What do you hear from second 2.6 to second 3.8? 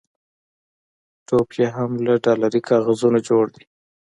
کاغذونو جوړ دی.